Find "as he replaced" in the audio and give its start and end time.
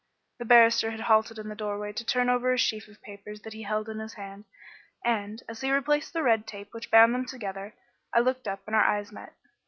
5.47-6.11